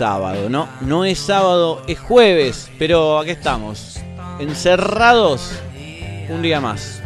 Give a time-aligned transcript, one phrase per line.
[0.00, 0.66] sábado, ¿no?
[0.80, 4.00] No es sábado, es jueves, pero aquí estamos,
[4.38, 5.52] encerrados
[6.30, 7.02] un día más.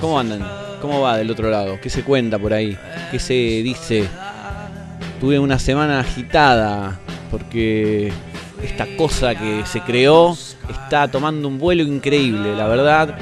[0.00, 0.46] ¿Cómo andan?
[0.80, 1.80] ¿Cómo va del otro lado?
[1.82, 2.78] ¿Qué se cuenta por ahí?
[3.10, 4.08] ¿Qué se dice?
[5.20, 7.00] Tuve una semana agitada
[7.32, 8.12] porque
[8.62, 10.38] esta cosa que se creó
[10.70, 13.18] está tomando un vuelo increíble, la verdad.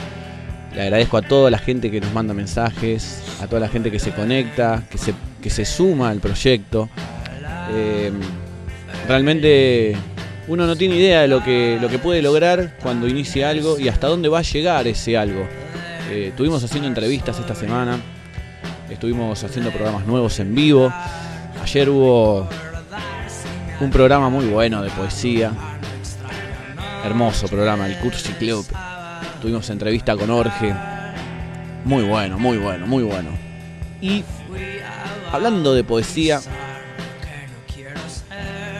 [0.74, 3.98] Le agradezco a toda la gente que nos manda mensajes, a toda la gente que
[3.98, 6.90] se conecta, que se, que se suma al proyecto.
[7.70, 8.12] Eh,
[9.08, 9.96] realmente
[10.48, 13.88] uno no tiene idea de lo que, lo que puede lograr cuando inicia algo y
[13.88, 15.46] hasta dónde va a llegar ese algo.
[16.10, 17.98] Eh, estuvimos haciendo entrevistas esta semana,
[18.88, 20.92] estuvimos haciendo programas nuevos en vivo.
[21.62, 22.48] Ayer hubo
[23.80, 25.52] un programa muy bueno de poesía,
[27.04, 28.64] hermoso programa, el Cursi Club.
[29.42, 30.74] Tuvimos entrevista con Orge,
[31.84, 33.30] muy bueno, muy bueno, muy bueno.
[34.00, 34.22] Y
[35.32, 36.40] hablando de poesía,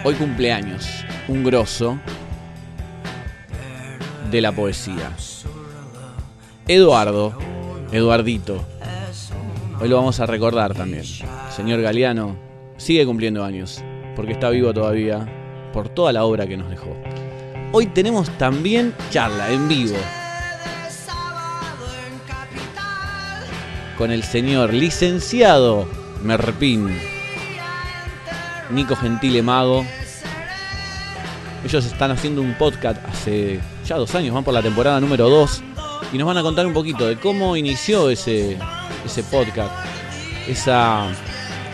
[0.06, 1.98] hoy cumpleaños, un grosso
[4.30, 5.10] de la poesía.
[6.68, 7.36] Eduardo,
[7.90, 8.64] Eduardito.
[9.80, 11.02] Hoy lo vamos a recordar también.
[11.50, 12.36] Señor Galeano
[12.76, 13.82] sigue cumpliendo años,
[14.14, 15.26] porque está vivo todavía,
[15.72, 16.96] por toda la obra que nos dejó.
[17.72, 19.96] Hoy tenemos también charla en vivo
[23.98, 25.88] con el señor licenciado
[26.22, 26.90] Merpín,
[28.70, 29.84] Nico Gentile Mago.
[31.64, 35.62] Ellos están haciendo un podcast hace ya dos años, van por la temporada número 2
[36.12, 38.56] y nos van a contar un poquito de cómo inició ese,
[39.04, 39.72] ese podcast,
[40.46, 41.08] esa,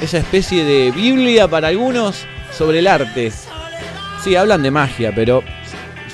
[0.01, 2.25] esa especie de Biblia para algunos
[2.57, 3.33] sobre el arte.
[4.23, 5.43] Sí, hablan de magia, pero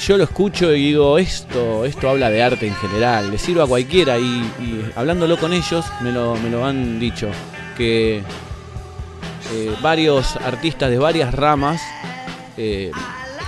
[0.00, 3.66] yo lo escucho y digo, esto, esto habla de arte en general, le sirve a
[3.66, 7.28] cualquiera y, y hablándolo con ellos me lo, me lo han dicho,
[7.76, 8.22] que
[9.50, 11.80] eh, varios artistas de varias ramas
[12.58, 12.90] eh,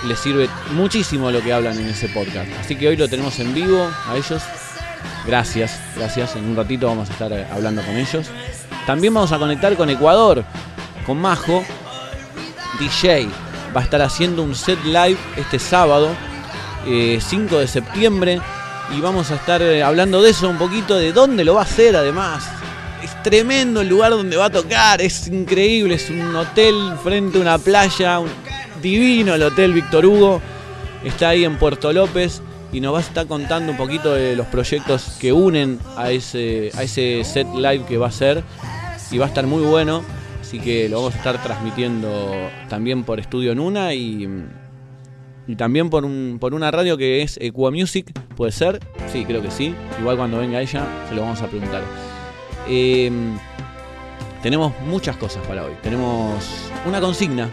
[0.06, 2.50] les sirve muchísimo lo que hablan en ese podcast.
[2.58, 4.42] Así que hoy lo tenemos en vivo a ellos.
[5.26, 6.36] Gracias, gracias.
[6.36, 8.28] En un ratito vamos a estar eh, hablando con ellos.
[8.86, 10.42] También vamos a conectar con Ecuador,
[11.04, 11.62] con Majo,
[12.78, 13.28] DJ.
[13.76, 16.08] Va a estar haciendo un set live este sábado,
[16.86, 18.40] 5 de septiembre.
[18.96, 21.94] Y vamos a estar hablando de eso un poquito, de dónde lo va a hacer
[21.94, 22.59] además.
[23.02, 27.40] Es tremendo el lugar donde va a tocar, es increíble, es un hotel frente a
[27.40, 28.28] una playa, un
[28.82, 30.40] divino el Hotel Víctor Hugo.
[31.04, 32.42] Está ahí en Puerto López
[32.72, 36.70] y nos va a estar contando un poquito de los proyectos que unen a ese,
[36.76, 38.42] a ese set live que va a ser.
[39.10, 40.04] Y va a estar muy bueno,
[40.40, 42.32] así que lo vamos a estar transmitiendo
[42.68, 44.28] también por Estudio Nuna y,
[45.48, 48.78] y también por, un, por una radio que es Equa Music, ¿puede ser?
[49.12, 49.74] Sí, creo que sí.
[49.98, 51.82] Igual cuando venga ella se lo vamos a preguntar.
[52.72, 53.10] Eh,
[54.44, 55.72] tenemos muchas cosas para hoy.
[55.82, 56.32] Tenemos
[56.86, 57.50] una consigna.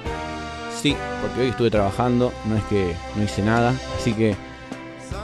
[0.80, 3.74] Sí, porque hoy estuve trabajando, no es que no hice nada.
[3.98, 4.36] Así que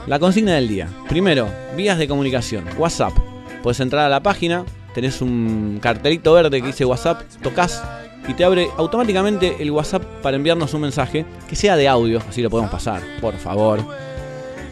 [0.08, 0.88] la consigna del día.
[1.08, 2.64] Primero, vías de comunicación.
[2.76, 3.12] WhatsApp.
[3.62, 4.64] Puedes entrar a la página,
[4.94, 7.82] tenés un cartelito verde que dice WhatsApp, tocas
[8.28, 12.42] y te abre automáticamente el WhatsApp para enviarnos un mensaje que sea de audio, así
[12.42, 13.80] lo podemos pasar, por favor.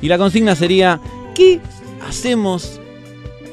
[0.02, 1.00] Y la consigna sería,
[1.34, 1.60] ¿qué
[2.06, 2.81] hacemos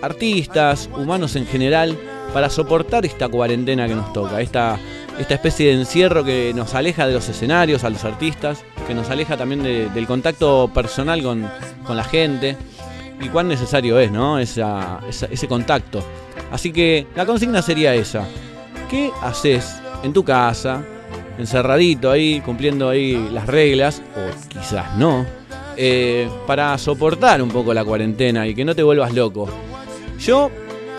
[0.01, 1.97] artistas, humanos en general,
[2.33, 4.77] para soportar esta cuarentena que nos toca, esta,
[5.19, 9.09] esta especie de encierro que nos aleja de los escenarios, a los artistas, que nos
[9.09, 11.49] aleja también de- del contacto personal con,
[11.85, 12.55] con la gente,
[13.21, 14.39] y cuán necesario es, ¿no?
[14.39, 16.01] Esa- esa- ese contacto.
[16.51, 18.25] Así que la consigna sería esa.
[18.89, 20.83] ¿Qué haces en tu casa,
[21.37, 25.25] encerradito ahí, cumpliendo ahí las reglas, o quizás no,
[25.77, 29.49] eh, para soportar un poco la cuarentena y que no te vuelvas loco?
[30.19, 30.51] Yo,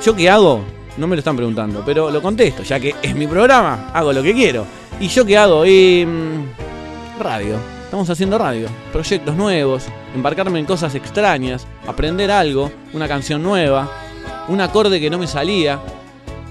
[0.03, 0.63] ¿yo qué hago?
[0.97, 4.23] No me lo están preguntando, pero lo contesto, ya que es mi programa, hago lo
[4.23, 4.65] que quiero.
[4.99, 5.65] ¿Y yo qué hago?
[5.67, 7.57] Y, mm, radio.
[7.85, 13.91] Estamos haciendo radio, proyectos nuevos, embarcarme en cosas extrañas, aprender algo, una canción nueva,
[14.49, 15.81] un acorde que no me salía.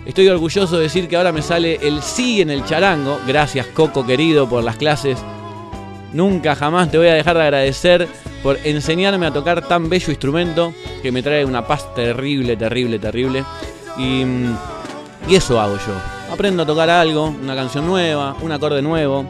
[0.06, 3.20] Estoy orgulloso de decir que ahora me sale el sí en el charango.
[3.26, 5.18] Gracias Coco querido por las clases.
[6.12, 8.08] Nunca jamás te voy a dejar de agradecer
[8.42, 13.44] por enseñarme a tocar tan bello instrumento que me trae una paz terrible, terrible, terrible.
[13.98, 14.24] Y,
[15.30, 15.94] eso hago yo.
[16.34, 19.26] Aprendo a tocar algo, una canción nueva, un acorde nuevo.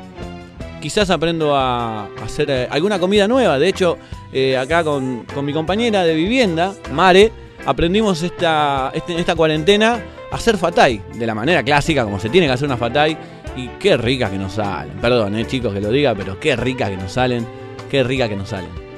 [0.81, 3.59] Quizás aprendo a hacer eh, alguna comida nueva.
[3.59, 3.97] De hecho,
[4.31, 7.31] eh, acá con, con mi compañera de vivienda, Mare,
[7.65, 9.99] aprendimos esta, este- esta cuarentena
[10.31, 11.01] a hacer fatay.
[11.15, 13.17] De la manera clásica, como se tiene que hacer una fatay.
[13.57, 14.93] Y qué ricas que nos salen.
[15.01, 17.45] Perdón, eh, chicos que lo diga, pero qué ricas que nos salen.
[17.89, 18.88] Qué ricas que nos salen.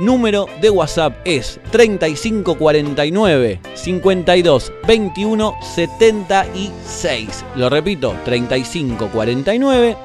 [0.00, 7.44] Número de WhatsApp es 3549 52 21 76.
[7.54, 9.96] Lo repito, 3549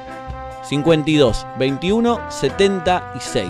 [0.62, 3.48] 52 21 76.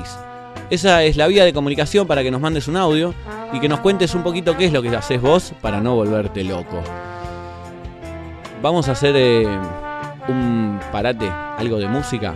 [0.70, 3.12] Esa es la vía de comunicación para que nos mandes un audio
[3.52, 6.42] y que nos cuentes un poquito qué es lo que haces vos para no volverte
[6.42, 6.82] loco.
[8.62, 9.46] Vamos a hacer eh,
[10.28, 11.28] un parate,
[11.58, 12.34] algo de música,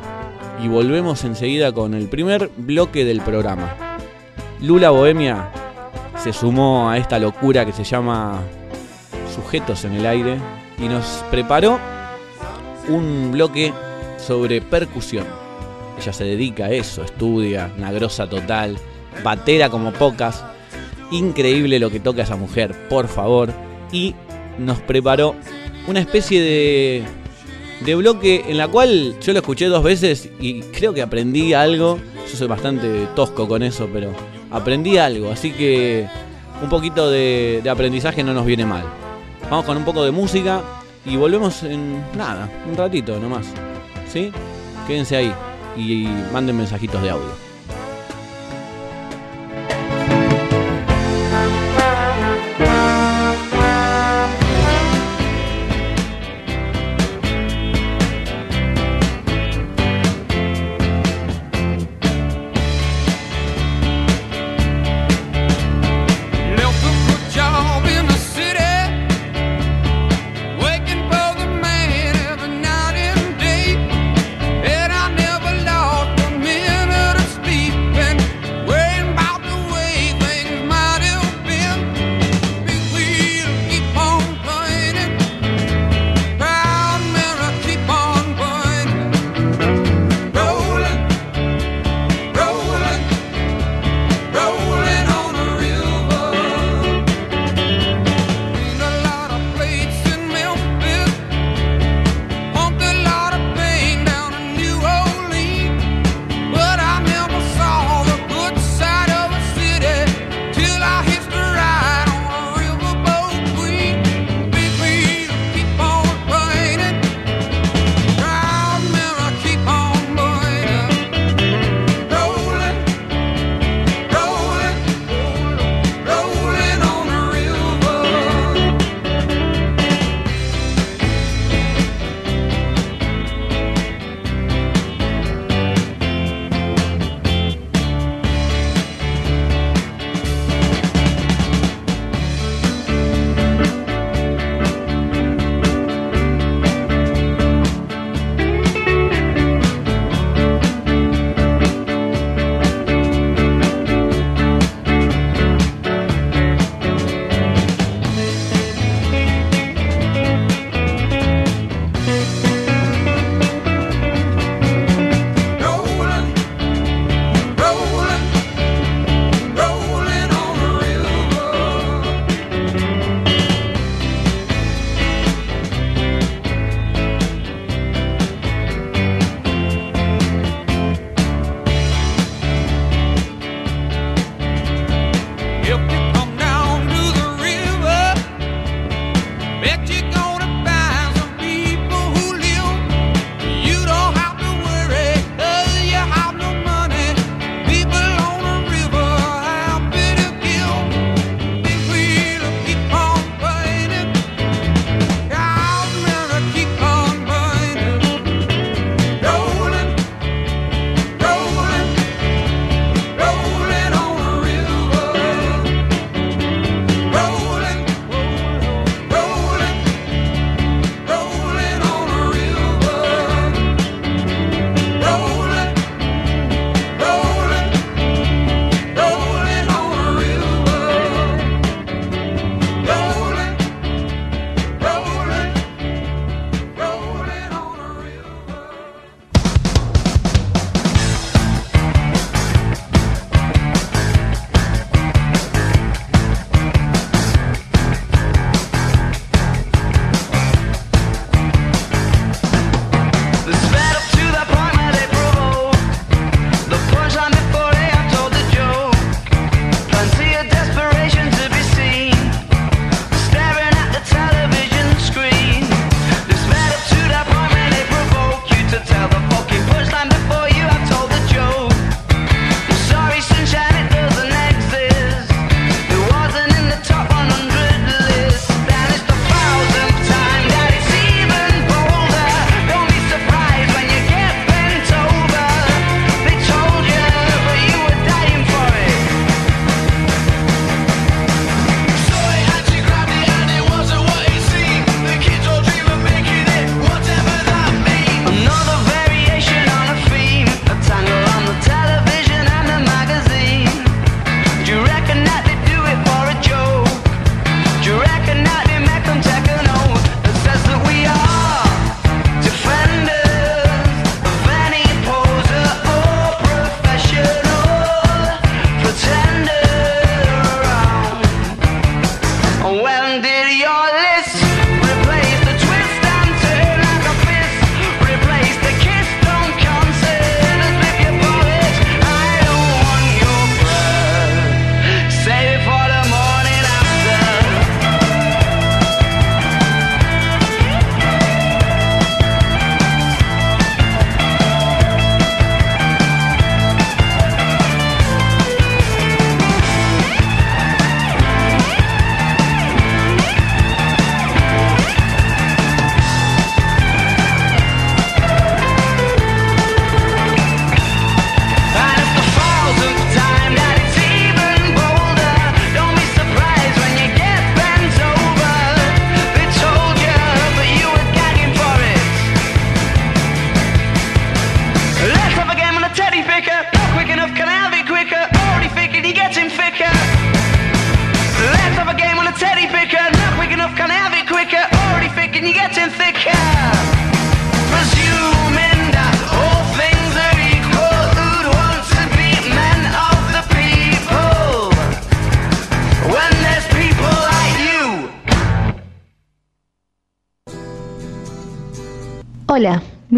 [0.62, 3.74] y volvemos enseguida con el primer bloque del programa.
[4.60, 5.50] Lula Bohemia
[6.22, 8.40] se sumó a esta locura que se llama
[9.34, 10.38] Sujetos en el Aire
[10.78, 11.78] y nos preparó
[12.88, 13.72] un bloque
[14.18, 15.26] sobre percusión.
[16.00, 18.76] Ella se dedica a eso, estudia, una grosa total,
[19.22, 20.44] batera como pocas.
[21.10, 23.52] Increíble lo que toca esa mujer, por favor.
[23.92, 24.14] Y
[24.58, 25.34] nos preparó
[25.86, 27.04] una especie de,
[27.84, 31.98] de bloque en la cual yo lo escuché dos veces y creo que aprendí algo.
[32.30, 34.12] Yo soy bastante tosco con eso, pero
[34.50, 35.30] aprendí algo.
[35.30, 36.06] Así que
[36.62, 38.84] un poquito de, aprendizaje no nos viene mal.
[39.50, 40.62] Vamos con un poco de música
[41.04, 43.46] y volvemos en nada, un ratito nomás.
[44.10, 44.32] ¿Sí?
[44.86, 45.34] Quédense ahí
[45.76, 47.53] y manden mensajitos de audio.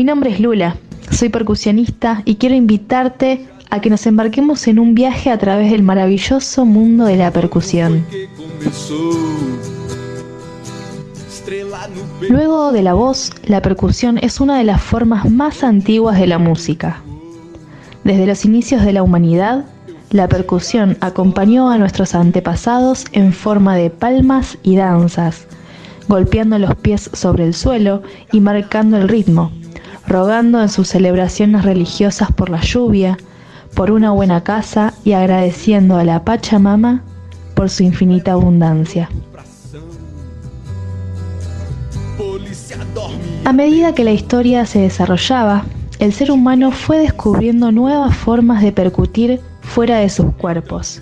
[0.07, 0.77] Nombre es Lula,
[1.11, 5.83] soy percusionista y quiero invitarte a que nos embarquemos en un viaje a través del
[5.83, 8.07] maravilloso mundo de la percusión.
[12.29, 16.39] Luego de la voz, la percusión es una de las formas más antiguas de la
[16.39, 17.03] música.
[18.05, 19.65] Desde los inicios de la humanidad,
[20.11, 25.49] la percusión acompañó a nuestros antepasados en forma de palmas y danzas,
[26.07, 29.51] golpeando los pies sobre el suelo y marcando el ritmo,
[30.07, 33.19] rogando en sus celebraciones religiosas por la lluvia,
[33.75, 37.03] por una buena casa y agradeciendo a la Pachamama
[37.55, 39.09] por su infinita abundancia.
[43.45, 45.65] A medida que la historia se desarrollaba,
[45.99, 51.01] el ser humano fue descubriendo nuevas formas de percutir fuera de sus cuerpos.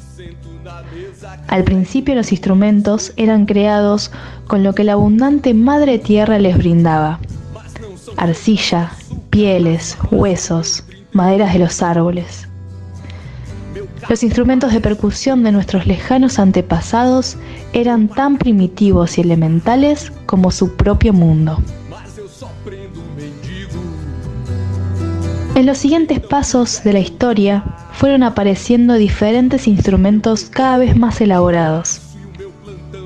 [1.49, 4.11] Al principio los instrumentos eran creados
[4.47, 7.19] con lo que la abundante madre tierra les brindaba.
[8.17, 8.93] Arcilla,
[9.31, 12.49] pieles, huesos, maderas de los árboles.
[14.09, 17.37] Los instrumentos de percusión de nuestros lejanos antepasados
[17.73, 21.59] eran tan primitivos y elementales como su propio mundo.
[25.55, 32.01] En los siguientes pasos de la historia fueron apareciendo diferentes instrumentos cada vez más elaborados.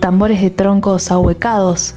[0.01, 1.95] Tambores de troncos ahuecados,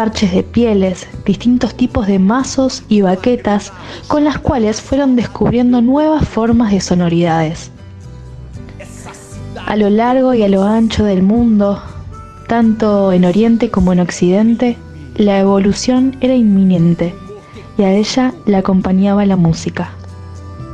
[0.00, 3.70] parches de pieles, distintos tipos de mazos y baquetas
[4.08, 7.70] con las cuales fueron descubriendo nuevas formas de sonoridades.
[9.66, 11.82] A lo largo y a lo ancho del mundo,
[12.48, 14.78] tanto en Oriente como en Occidente,
[15.16, 17.14] la evolución era inminente
[17.76, 19.90] y a ella la acompañaba la música.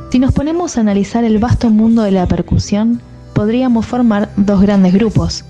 [0.09, 3.01] Si nos ponemos a analizar el vasto mundo de la percusión,
[3.33, 5.43] podríamos formar dos grandes grupos.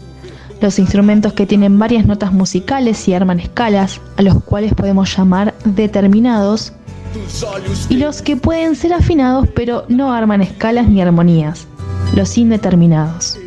[0.61, 5.53] Los instrumentos que tienen varias notas musicales y arman escalas, a los cuales podemos llamar
[5.65, 6.73] determinados,
[7.89, 11.67] y los que pueden ser afinados pero no arman escalas ni armonías,
[12.15, 13.37] los indeterminados.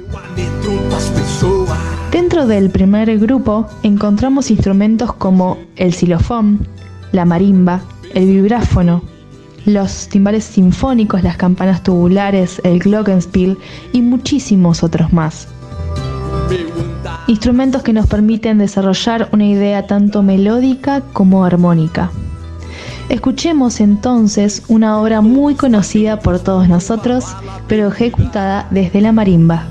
[2.10, 6.66] Dentro del primer grupo encontramos instrumentos como el xilofón,
[7.12, 7.80] la marimba,
[8.14, 9.02] el vibráfono,
[9.66, 13.58] los timbales sinfónicos, las campanas tubulares, el glockenspiel
[13.92, 15.48] y muchísimos otros más.
[17.30, 22.10] Instrumentos que nos permiten desarrollar una idea tanto melódica como armónica.
[23.08, 27.24] Escuchemos entonces una obra muy conocida por todos nosotros,
[27.68, 29.68] pero ejecutada desde la marimba.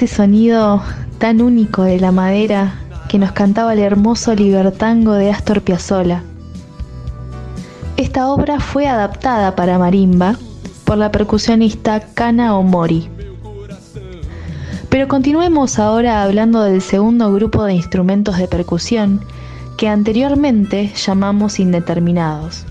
[0.00, 0.82] Ese sonido
[1.18, 2.72] tan único de la madera
[3.10, 6.22] que nos cantaba el hermoso libertango de Astor Piazzolla.
[7.98, 10.36] Esta obra fue adaptada para marimba
[10.86, 13.10] por la percusionista Kana Omori.
[14.88, 19.20] Pero continuemos ahora hablando del segundo grupo de instrumentos de percusión
[19.76, 22.64] que anteriormente llamamos indeterminados.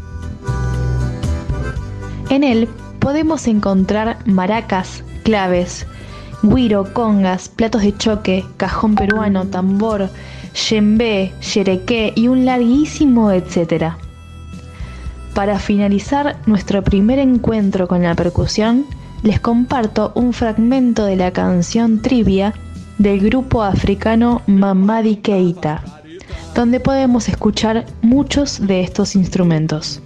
[2.31, 5.85] En él podemos encontrar maracas, claves,
[6.43, 10.09] guiro, congas, platos de choque, cajón peruano, tambor,
[10.69, 13.97] yembe, yerequé y un larguísimo etcétera.
[15.33, 18.85] Para finalizar nuestro primer encuentro con la percusión,
[19.23, 22.53] les comparto un fragmento de la canción Trivia
[22.97, 25.81] del grupo africano Mamadi Keita,
[26.55, 30.01] donde podemos escuchar muchos de estos instrumentos.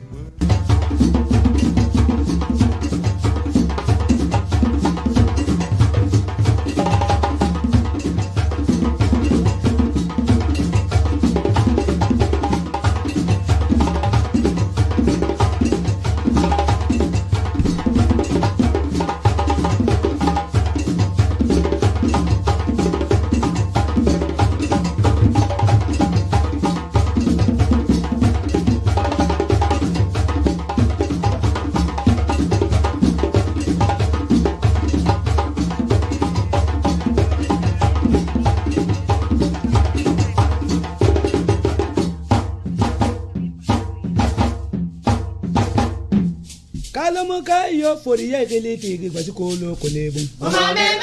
[47.83, 50.25] yóò forí yẹ́ ìdílé tìrì gbà tí kò lóko lébùn.
[50.45, 51.02] ọmọ mi bá.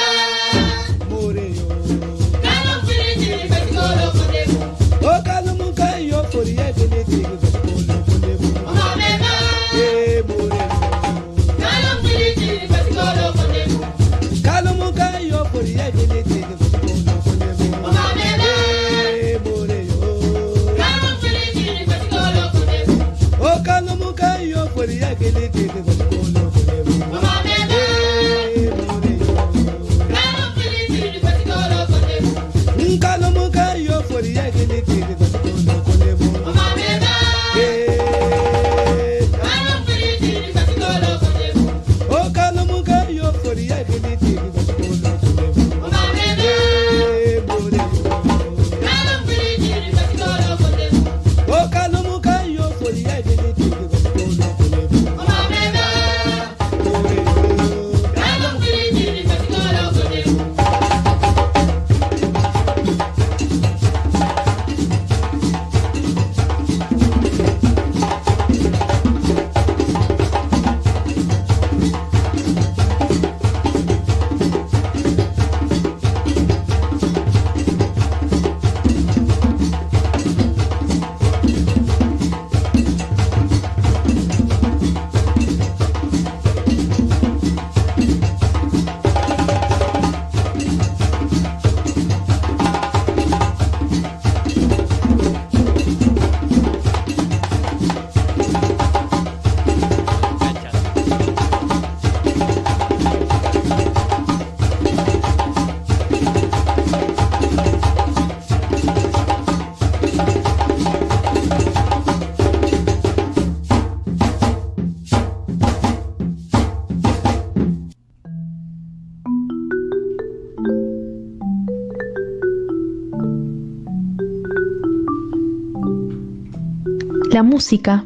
[127.40, 128.04] La música,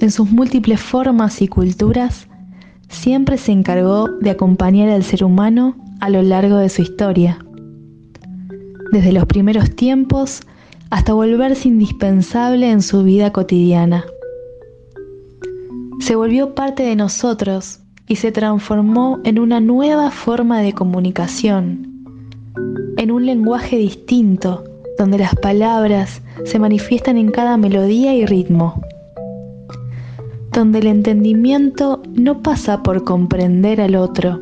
[0.00, 2.26] en sus múltiples formas y culturas,
[2.88, 7.36] siempre se encargó de acompañar al ser humano a lo largo de su historia.
[8.90, 10.40] Desde los primeros tiempos
[10.88, 14.06] hasta volverse indispensable en su vida cotidiana.
[16.00, 22.06] Se volvió parte de nosotros y se transformó en una nueva forma de comunicación,
[22.96, 24.64] en un lenguaje distinto
[25.02, 28.80] donde las palabras se manifiestan en cada melodía y ritmo,
[30.52, 34.38] donde el entendimiento no pasa por comprender al otro,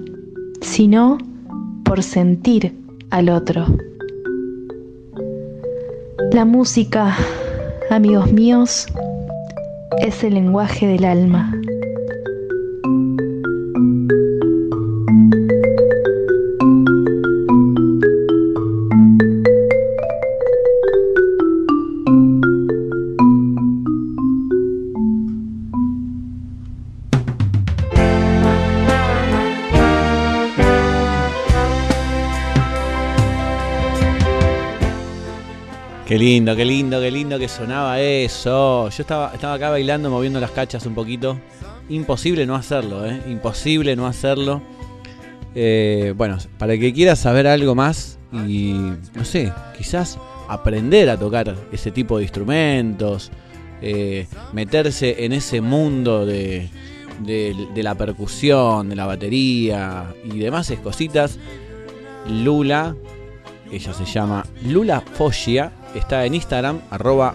[0.61, 1.17] sino
[1.83, 2.75] por sentir
[3.09, 3.65] al otro.
[6.31, 7.17] La música,
[7.89, 8.87] amigos míos,
[10.03, 11.55] es el lenguaje del alma.
[36.11, 38.89] Qué lindo, qué lindo, qué lindo que sonaba eso.
[38.91, 41.39] Yo estaba, estaba acá bailando, moviendo las cachas un poquito.
[41.89, 43.23] Imposible no hacerlo, ¿eh?
[43.29, 44.61] Imposible no hacerlo.
[45.55, 48.73] Eh, bueno, para el que quiera saber algo más y,
[49.15, 50.19] no sé, quizás
[50.49, 53.31] aprender a tocar ese tipo de instrumentos,
[53.81, 56.71] eh, meterse en ese mundo de,
[57.21, 61.39] de- de la percusión, de la batería y demás cositas,
[62.29, 62.97] Lula,
[63.71, 67.35] ella se llama Lula Foggia, está en Instagram, arroba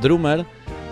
[0.00, 0.44] Drummer,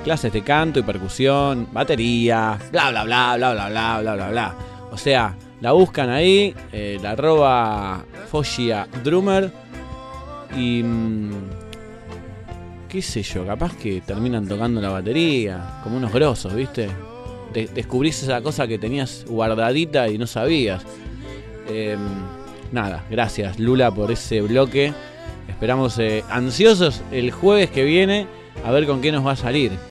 [0.05, 4.55] clases de canto y percusión, batería, bla bla bla bla bla bla bla bla bla.
[4.93, 9.53] O sea, la buscan ahí, eh, la arroba Foggia Drummer
[10.57, 11.31] y mm,
[12.89, 16.89] qué sé yo, capaz que terminan tocando la batería, como unos grosos, ¿viste?
[17.53, 20.83] De- descubrís esa cosa que tenías guardadita y no sabías.
[21.69, 21.97] Eh,
[22.73, 24.93] nada, gracias Lula por ese bloque.
[25.51, 28.27] Esperamos eh, ansiosos el jueves que viene
[28.65, 29.73] a ver con qué nos va a salir.